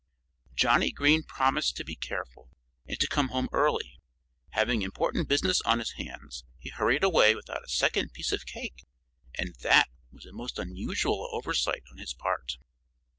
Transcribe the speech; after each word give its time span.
Johnnie 0.55 0.89
Green 0.91 1.21
promised 1.21 1.77
to 1.77 1.85
be 1.85 1.95
careful, 1.95 2.49
and 2.87 2.99
to 2.99 3.07
come 3.07 3.27
home 3.27 3.47
early. 3.51 3.99
Having 4.53 4.81
important 4.81 5.29
business 5.29 5.61
on 5.61 5.77
his 5.77 5.91
hands, 5.91 6.43
he 6.57 6.69
hurried 6.71 7.03
away 7.03 7.35
without 7.35 7.63
a 7.63 7.67
second 7.69 8.11
piece 8.11 8.31
of 8.31 8.47
cake. 8.47 8.87
And 9.35 9.53
that 9.61 9.89
was 10.11 10.25
a 10.25 10.33
most 10.33 10.57
unusual 10.57 11.29
oversight 11.31 11.83
on 11.91 11.99
his 11.99 12.15
part. 12.15 12.57